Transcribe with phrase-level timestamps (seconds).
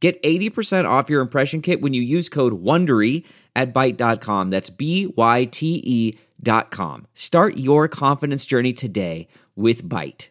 [0.00, 3.24] Get 80% off your impression kit when you use code WONDERY
[3.56, 4.50] at Byte.com.
[4.50, 7.06] That's B-Y-T-E dot com.
[7.14, 10.28] Start your confidence journey today with Byte.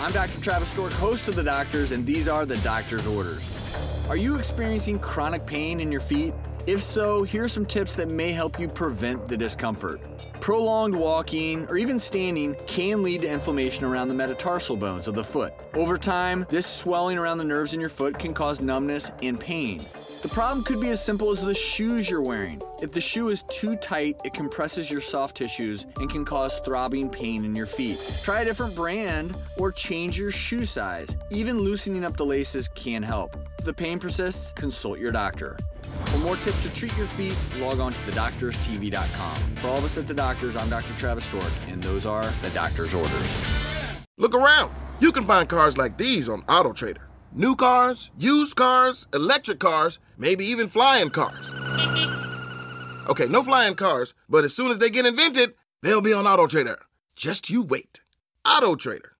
[0.00, 0.38] I'm Dr.
[0.42, 4.06] Travis Stork, host of The Doctors, and these are The Doctor's Orders.
[4.10, 6.34] Are you experiencing chronic pain in your feet?
[6.66, 10.00] If so, here are some tips that may help you prevent the discomfort.
[10.40, 15.22] Prolonged walking or even standing can lead to inflammation around the metatarsal bones of the
[15.22, 15.52] foot.
[15.74, 19.84] Over time, this swelling around the nerves in your foot can cause numbness and pain.
[20.22, 22.62] The problem could be as simple as the shoes you're wearing.
[22.80, 27.10] If the shoe is too tight, it compresses your soft tissues and can cause throbbing
[27.10, 27.98] pain in your feet.
[28.22, 31.14] Try a different brand or change your shoe size.
[31.28, 33.36] Even loosening up the laces can help.
[33.58, 35.58] If the pain persists, consult your doctor.
[36.14, 39.36] For more tips to treat your feet, log on to thedoctorstv.com.
[39.56, 40.96] For all of us at The Doctors, I'm Dr.
[40.96, 43.48] Travis Stork, and those are The Doctor's Orders.
[44.16, 44.72] Look around.
[45.00, 47.02] You can find cars like these on AutoTrader.
[47.32, 51.50] New cars, used cars, electric cars, maybe even flying cars.
[53.08, 56.76] Okay, no flying cars, but as soon as they get invented, they'll be on AutoTrader.
[57.16, 58.02] Just you wait.
[58.46, 59.10] AutoTrader.